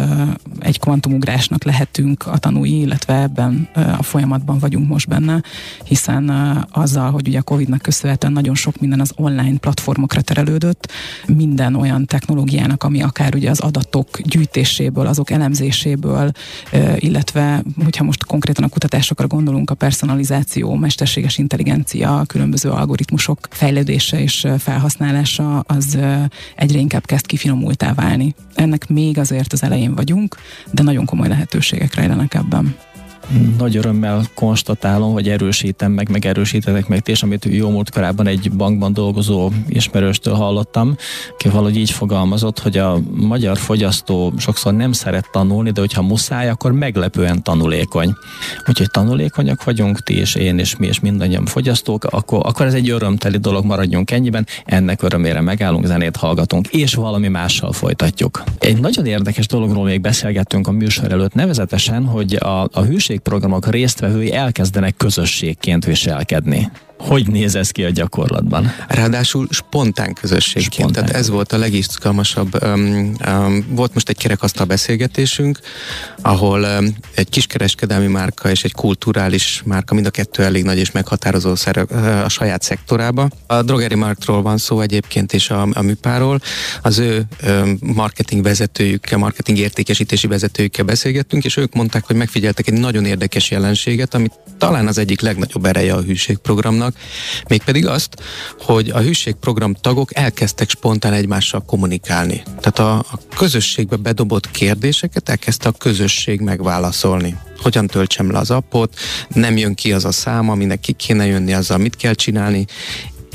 [0.58, 5.42] egy kvantumugrásnak lehetünk a tanúi, illetve ebben a folyamatban vagyunk most benne,
[5.84, 6.30] hiszen
[6.70, 10.92] azzal, hogy ugye a Covid-nak köszönhetően nagyon sok minden az online platformokra terelődött,
[11.26, 16.30] minden olyan technológiának, ami akár ugye az adatok gyűjtéséből, azok elemzéséből,
[16.96, 23.48] illetve hogyha most konkrétan a kutatásokra gondolunk, a personalizáció, mesterséges intelligencia, különböző algoritmusok
[23.86, 25.98] fejlődése és felhasználása az
[26.56, 28.34] egyre inkább kezd kifinomultá válni.
[28.54, 30.36] Ennek még azért az elején vagyunk,
[30.72, 32.76] de nagyon komoly lehetőségek rejlenek ebben
[33.58, 38.50] nagy örömmel konstatálom, vagy erősítem meg, meg erősítetek meg, és amit jó múlt korábban egy
[38.52, 40.96] bankban dolgozó ismerőstől hallottam,
[41.32, 46.48] aki valahogy így fogalmazott, hogy a magyar fogyasztó sokszor nem szeret tanulni, de hogyha muszáj,
[46.48, 48.14] akkor meglepően tanulékony.
[48.68, 52.90] Úgyhogy tanulékonyak vagyunk, ti és én és mi és mindannyian fogyasztók, akkor, akkor ez egy
[52.90, 58.42] örömteli dolog, maradjunk ennyiben, ennek örömére megállunk, zenét hallgatunk, és valami mással folytatjuk.
[58.58, 63.66] Egy nagyon érdekes dologról még beszélgettünk a műsor előtt, nevezetesen, hogy a, a hűség közösségprogramok
[63.66, 66.70] résztvevői elkezdenek közösségként viselkedni.
[66.98, 68.72] Hogy néz ez ki a gyakorlatban?
[68.88, 70.72] Ráadásul spontán közösségként.
[70.72, 71.04] Spontán.
[71.04, 72.64] Tehát ez volt a legizgalmasabb.
[72.64, 75.58] Um, um, volt most egy kerekasztal beszélgetésünk,
[76.22, 80.90] ahol um, egy kiskereskedelmi márka és egy kulturális márka, mind a kettő elég nagy és
[80.90, 83.28] meghatározó szerep uh, a saját szektorába.
[83.46, 86.40] A drogeri marktról van szó egyébként, és a, a műpáról.
[86.82, 92.78] Az ő um, marketing vezetőjükkel, marketing értékesítési vezetőjükkel beszélgettünk, és ők mondták, hogy megfigyeltek egy
[92.78, 96.85] nagyon érdekes jelenséget, amit talán az egyik legnagyobb ereje a hűségprogramnak,
[97.48, 98.22] mégpedig azt,
[98.60, 102.42] hogy a hűségprogram tagok elkezdtek spontán egymással kommunikálni.
[102.60, 107.36] Tehát a, a közösségbe bedobott kérdéseket elkezdte a közösség megválaszolni.
[107.58, 108.96] Hogyan töltsem le az appot,
[109.28, 112.66] nem jön ki az a szám, aminek ki kéne jönni, azzal mit kell csinálni,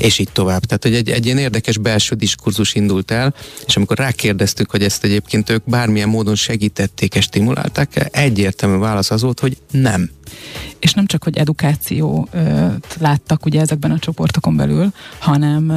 [0.02, 0.64] és így tovább.
[0.64, 3.34] Tehát, hogy egy, egy ilyen érdekes belső diskurzus indult el,
[3.66, 9.22] és amikor rákérdeztük, hogy ezt egyébként ők bármilyen módon segítették és stimulálták, egyértelmű válasz az
[9.22, 10.10] volt, hogy nem.
[10.78, 12.28] És nem csak, hogy edukáció
[12.98, 15.72] láttak ugye ezekben a csoportokon belül, hanem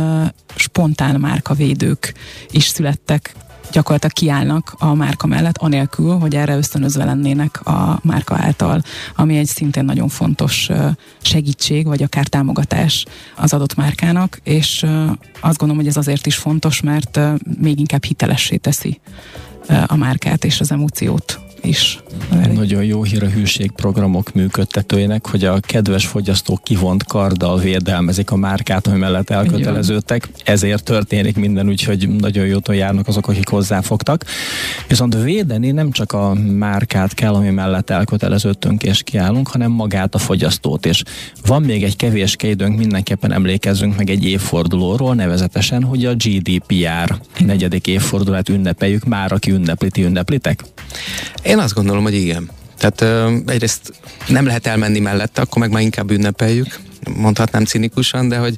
[0.55, 2.13] spontán márkavédők
[2.51, 3.35] is születtek
[3.75, 8.81] gyakorlatilag kiállnak a márka mellett, anélkül, hogy erre ösztönözve lennének a márka által,
[9.15, 10.69] ami egy szintén nagyon fontos
[11.21, 14.85] segítség, vagy akár támogatás az adott márkának, és
[15.41, 17.19] azt gondolom, hogy ez azért is fontos, mert
[17.61, 18.99] még inkább hitelessé teszi
[19.88, 21.99] a márkát és az emóciót is.
[22.54, 28.88] Nagyon jó hír a hűségprogramok működtetőjének, hogy a kedves fogyasztók kivont karddal védelmezik a márkát,
[28.88, 30.30] ami mellett elköteleződtek.
[30.43, 34.25] Ezért történik minden, úgyhogy nagyon jóton járnak azok, akik hozzáfogtak.
[34.88, 40.17] Viszont védeni nem csak a márkát kell, ami mellett elköteleződtünk és kiállunk, hanem magát a
[40.17, 40.86] fogyasztót.
[40.86, 41.04] És
[41.45, 47.88] van még egy kevés időnk, mindenképpen emlékezzünk meg egy évfordulóról, nevezetesen, hogy a GDPR negyedik
[47.88, 49.06] évfordulát ünnepeljük.
[49.06, 50.63] Már aki ünnepli, ti ünneplitek?
[51.43, 52.49] Én azt gondolom, hogy igen.
[52.77, 53.93] Tehát egyrészt
[54.27, 56.79] nem lehet elmenni mellette, akkor meg már inkább ünnepeljük
[57.13, 58.55] mondhatnám cinikusan, de hogy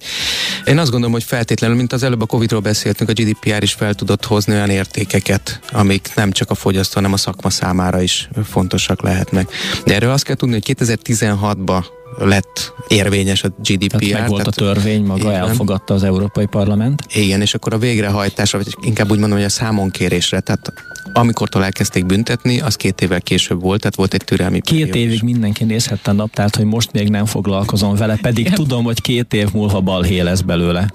[0.66, 3.94] én azt gondolom, hogy feltétlenül, mint az előbb a Covid-ról beszéltünk, a GDPR is fel
[3.94, 9.02] tudott hozni olyan értékeket, amik nem csak a fogyasztó, hanem a szakma számára is fontosak
[9.02, 9.52] lehetnek.
[9.86, 11.86] De erről azt kell tudni, hogy 2016-ban
[12.18, 14.00] lett érvényes a GDPR.
[14.00, 15.34] Tehát meg volt tehát, a törvény, maga igen.
[15.34, 17.04] elfogadta az Európai Parlament.
[17.14, 20.74] Igen, és akkor a végrehajtásra, vagy inkább úgy mondom, hogy a számonkérésre, tehát
[21.14, 25.02] Amikortól elkezdték büntetni, az két évvel később volt, tehát volt egy türelmi Két periódus.
[25.02, 28.54] évig mindenki nézhette a naptárt, hogy most még nem foglalkozom vele, pedig igen.
[28.54, 30.90] tudom, hogy két év múlva balhé lesz belőle.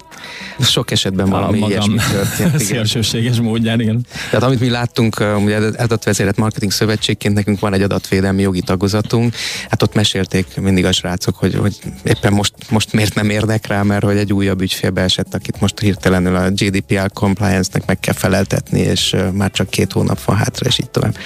[0.59, 2.59] Sok esetben valami magam ilyesmi történt.
[2.59, 4.05] Szélsőséges módján, igen.
[4.29, 9.35] Tehát amit mi láttunk, ugye adatvezérett marketing szövetségként nekünk van egy adatvédelmi jogi tagozatunk,
[9.69, 13.81] hát ott mesélték mindig a srácok, hogy, hogy éppen most, most miért nem érnek rá,
[13.81, 18.79] mert hogy egy újabb ügyfél beesett, akit most hirtelenül a GDPR compliance-nek meg kell feleltetni,
[18.79, 21.17] és már csak két hónap van hátra, és így tovább.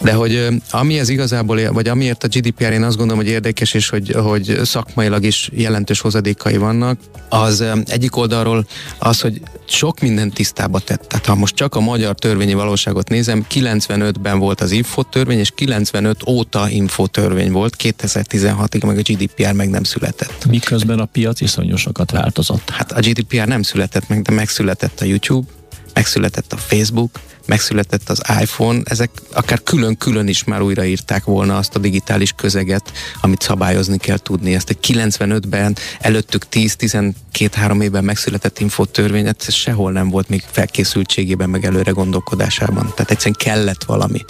[0.00, 3.88] De hogy ami ez igazából, vagy amiért a GDPR én azt gondolom, hogy érdekes, és
[3.88, 8.66] hogy, hogy szakmailag is jelentős hozadékai vannak, az egyik oldalról
[8.98, 11.02] az, hogy sok minden tisztába tett.
[11.08, 16.28] Tehát ha most csak a magyar törvényi valóságot nézem, 95-ben volt az infotörvény, és 95
[16.28, 20.46] óta infotörvény volt, 2016-ig meg a GDPR meg nem született.
[20.46, 22.70] Miközben a piac iszonyú sokat változott.
[22.70, 25.46] Hát a GDPR nem született meg, de megszületett a YouTube,
[25.94, 27.10] megszületett a Facebook,
[27.46, 33.42] megszületett az iPhone, ezek akár külön-külön is már újraírták volna azt a digitális közeget, amit
[33.42, 34.54] szabályozni kell tudni.
[34.54, 41.64] Ezt egy 95-ben, előttük 10-12-3 évben megszületett infotörvényet, ez sehol nem volt még felkészültségében, meg
[41.64, 42.92] előre gondolkodásában.
[42.94, 44.24] Tehát egyszerűen kellett valami.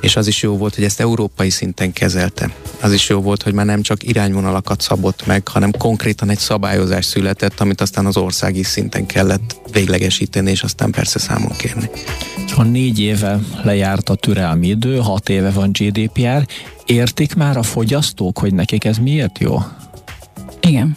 [0.00, 2.50] És az is jó volt, hogy ezt európai szinten kezelte.
[2.80, 7.04] Az is jó volt, hogy már nem csak irányvonalakat szabott meg, hanem konkrétan egy szabályozás
[7.04, 11.90] született, amit aztán az országi szinten kellett véglegesíteni, és aztán persze számon kérni.
[12.54, 16.46] Ha négy éve lejárt a türelmi idő, hat éve van GDPR,
[16.84, 19.58] értik már a fogyasztók, hogy nekik ez miért jó?
[20.60, 20.96] Igen.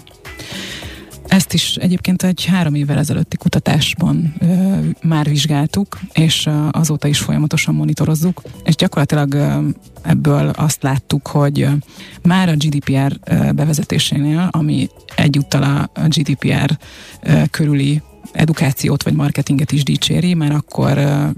[1.28, 7.20] Ezt is egyébként egy három évvel ezelőtti kutatásban ö, már vizsgáltuk, és ö, azóta is
[7.20, 9.68] folyamatosan monitorozzuk, és gyakorlatilag ö,
[10.02, 11.70] ebből azt láttuk, hogy ö,
[12.24, 16.78] már a GDPR ö, bevezetésénél, ami egyúttal a GDPR
[17.22, 18.02] ö, körüli
[18.38, 20.98] edukációt vagy marketinget is dicséri, mert akkor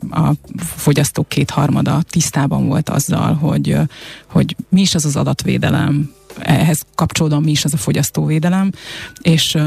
[0.09, 3.77] a fogyasztók kétharmada tisztában volt azzal, hogy,
[4.25, 8.71] hogy mi is az az adatvédelem, ehhez kapcsolódóan mi is az a fogyasztóvédelem,
[9.21, 9.57] és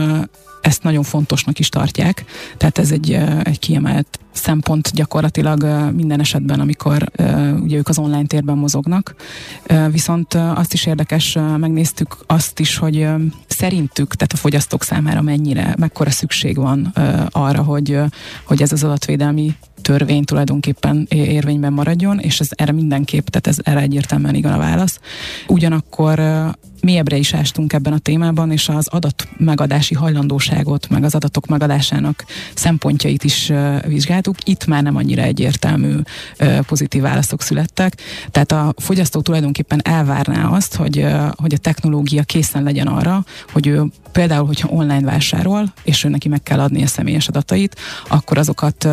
[0.62, 2.24] ezt nagyon fontosnak is tartják.
[2.56, 7.10] Tehát ez egy, egy kiemelt szempont gyakorlatilag minden esetben, amikor
[7.62, 9.14] ugye ők az online térben mozognak.
[9.90, 13.08] Viszont azt is érdekes, megnéztük azt is, hogy
[13.46, 16.92] szerintük, tehát a fogyasztók számára mennyire, mekkora szükség van
[17.30, 17.98] arra, hogy,
[18.44, 23.80] hogy ez az adatvédelmi törvény tulajdonképpen érvényben maradjon, és ez erre mindenképp, tehát ez erre
[23.80, 25.00] egyértelműen igen a válasz.
[25.48, 26.20] Ugyanakkor
[26.82, 32.24] mélyebbre is ástunk ebben a témában, és az adat megadási hajlandóságot, meg az adatok megadásának
[32.54, 33.52] szempontjait is
[33.86, 34.36] vizsgáltuk.
[34.44, 35.94] Itt már nem annyira egyértelmű
[36.66, 38.00] pozitív válaszok születtek.
[38.30, 43.84] Tehát a fogyasztó tulajdonképpen elvárná azt, hogy, hogy a technológia készen legyen arra, hogy ő
[44.12, 47.76] például, hogyha online vásárol, és ő neki meg kell adni a személyes adatait,
[48.08, 48.88] akkor azokat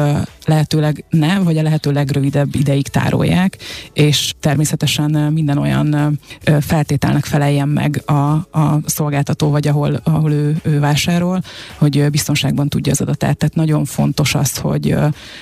[0.46, 3.58] lehetőleg ne, vagy a lehető legrövidebb ideig tárolják,
[3.94, 6.20] és természetesen minden olyan
[6.60, 8.14] feltételnek feleljen meg a,
[8.60, 11.42] a szolgáltató, vagy ahol, ahol ő, ő vásárol,
[11.78, 13.38] hogy biztonságban tudja az adatát.
[13.38, 14.96] Tehát nagyon fontos az, hogy,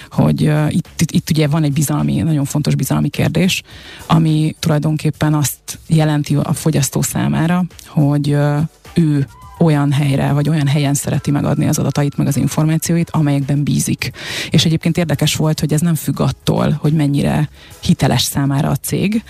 [0.10, 3.63] hogy itt, itt, itt ugye van egy bizalmi, nagyon fontos bizalmi kérdés,
[4.08, 8.36] ami tulajdonképpen azt jelenti a fogyasztó számára, hogy
[8.93, 14.11] ő olyan helyre, vagy olyan helyen szereti megadni az adatait, meg az információit, amelyekben bízik.
[14.49, 19.23] És egyébként érdekes volt, hogy ez nem függ attól, hogy mennyire hiteles számára a cég,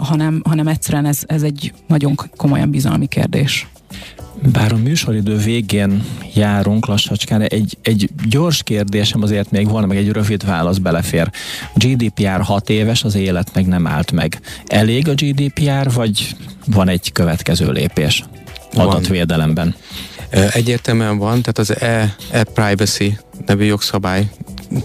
[0.00, 3.66] hanem, hanem egyszerűen ez, ez egy nagyon komolyan bizalmi kérdés.
[4.52, 10.10] Bár a műsoridő végén járunk lassacskán, egy, egy gyors kérdésem azért még van, meg egy
[10.10, 11.30] rövid válasz belefér.
[11.74, 14.40] GDPR 6 éves, az élet meg nem állt meg.
[14.66, 18.24] Elég a GDPR, vagy van egy következő lépés?
[18.78, 19.74] Adatvédelemben?
[20.30, 21.74] Egyértelműen van, tehát az
[22.30, 24.28] e-privacy nevű jogszabály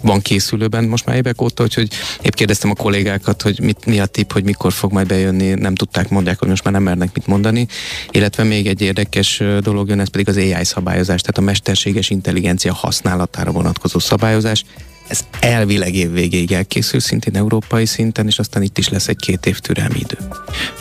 [0.01, 1.87] van készülőben most már évek óta, úgyhogy
[2.21, 5.75] épp kérdeztem a kollégákat, hogy mit, mi a tip, hogy mikor fog majd bejönni, nem
[5.75, 7.67] tudták, mondják, hogy most már nem mernek mit mondani.
[8.11, 12.73] Illetve még egy érdekes dolog jön, ez pedig az AI szabályozás, tehát a mesterséges intelligencia
[12.73, 14.65] használatára vonatkozó szabályozás.
[15.07, 19.45] Ez elvileg év végéig elkészül, szintén európai szinten, és aztán itt is lesz egy két
[19.45, 20.17] év türelmi idő.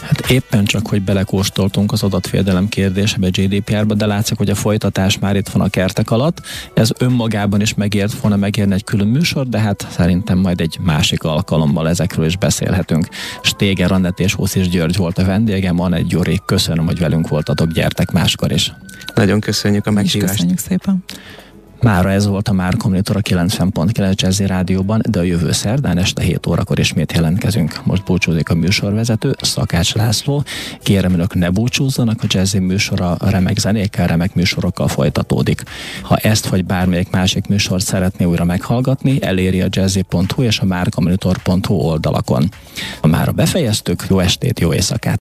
[0.03, 5.37] Hát éppen csak, hogy belekóstoltunk az adatvédelem kérdésébe GDPR-ba, de látszik, hogy a folytatás már
[5.37, 6.41] itt van a kertek alatt.
[6.75, 11.23] Ez önmagában is megért volna megérni egy külön műsor, de hát szerintem majd egy másik
[11.23, 13.09] alkalommal ezekről is beszélhetünk.
[13.43, 17.73] Stéger Annett és Huszis György volt a vendégem, van egy Gyuri, köszönöm, hogy velünk voltatok,
[17.73, 18.73] gyertek máskor is.
[19.15, 20.33] Nagyon köszönjük a meghívást.
[20.33, 21.05] Köszönjük szépen.
[21.83, 26.23] Mára ez volt a Már Kommunitor a 90.9 Jazzy Rádióban, de a jövő szerdán este
[26.23, 27.81] 7 órakor ismét jelentkezünk.
[27.85, 30.45] Most búcsúzik a műsorvezető, Szakács László.
[30.83, 35.63] Kérem önök ne búcsúzzanak, a Jazzy műsora remek zenékkel, remek műsorokkal folytatódik.
[36.03, 41.75] Ha ezt vagy bármelyik másik műsort szeretné újra meghallgatni, eléri a jazzy.hu és a márkomonitor.hu
[41.75, 42.51] oldalakon.
[43.01, 45.11] Ha már befejeztük, jó estét, jó éjszakát!